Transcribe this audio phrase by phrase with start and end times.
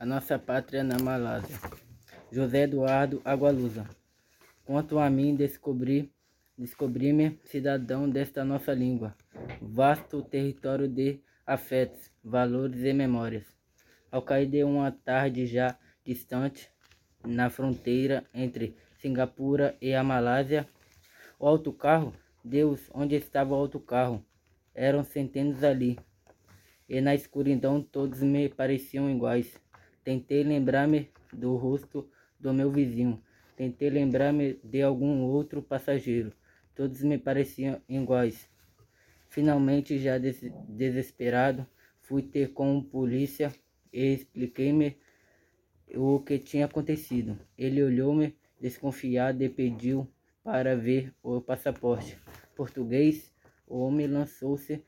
[0.00, 1.58] A nossa pátria na Malásia.
[2.30, 3.84] José Eduardo Agualusa.
[4.64, 6.08] Quanto a mim, descobri,
[6.56, 9.16] descobri-me cidadão desta nossa língua,
[9.60, 13.44] vasto território de afetos, valores e memórias.
[14.08, 16.70] Ao cair de uma tarde já distante,
[17.26, 20.68] na fronteira entre Singapura e a Malásia,
[21.40, 24.24] o autocarro, Deus, onde estava o autocarro?
[24.72, 25.98] Eram centenas ali,
[26.88, 29.60] e na escuridão todos me pareciam iguais.
[30.08, 32.08] Tentei lembrar-me do rosto
[32.40, 33.22] do meu vizinho,
[33.54, 36.32] tentei lembrar-me de algum outro passageiro.
[36.74, 38.48] Todos me pareciam iguais.
[39.28, 41.66] Finalmente, já des desesperado,
[42.00, 43.52] fui ter com o polícia
[43.92, 44.96] e expliquei-me
[45.94, 47.38] o que tinha acontecido.
[47.58, 50.08] Ele olhou-me desconfiado e pediu
[50.42, 52.16] para ver o passaporte
[52.56, 53.30] português.
[53.66, 54.82] O homem lançou-se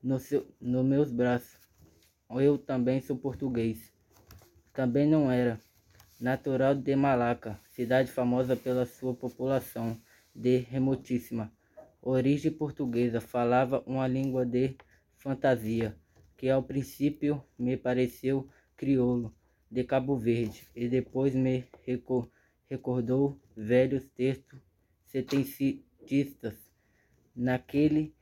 [0.00, 0.18] no
[0.60, 1.58] nos meus braços.
[2.30, 3.92] Eu também sou português.
[4.72, 5.60] Também não era.
[6.20, 9.98] Natural de Malaca, cidade famosa pela sua população
[10.34, 11.50] de remotíssima
[12.02, 14.76] origem portuguesa, falava uma língua de
[15.16, 15.96] fantasia,
[16.36, 19.34] que ao princípio me pareceu crioulo
[19.70, 21.64] de Cabo Verde e depois me
[22.68, 24.60] recordou velhos textos
[25.06, 26.54] setencistas
[27.34, 28.14] naquele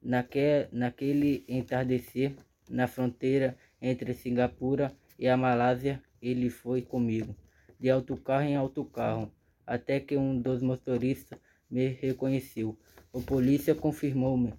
[0.00, 2.36] Naque, naquele entardecer,
[2.70, 7.34] na fronteira entre Singapura e a Malásia, ele foi comigo,
[7.78, 9.32] de autocarro em autocarro,
[9.66, 11.38] até que um dos motoristas
[11.70, 12.78] me reconheceu.
[13.12, 14.54] O polícia confirmou-me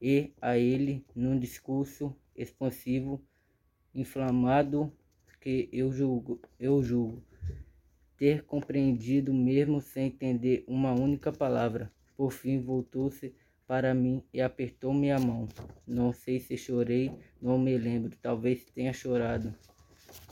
[0.00, 3.20] e a ele, num discurso expansivo,
[3.94, 4.92] inflamado,
[5.40, 7.22] que eu julgo, eu julgo
[8.20, 11.90] ter compreendido mesmo sem entender uma única palavra.
[12.14, 13.34] Por fim voltou-se
[13.66, 15.48] para mim e apertou minha mão.
[15.86, 18.14] Não sei se chorei, não me lembro.
[18.20, 19.54] Talvez tenha chorado.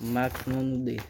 [0.01, 1.01] Max Nono D.